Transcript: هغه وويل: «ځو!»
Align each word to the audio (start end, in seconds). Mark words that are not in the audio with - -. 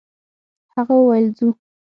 هغه 0.73 0.93
وويل: 0.99 1.25
«ځو!» 1.37 1.47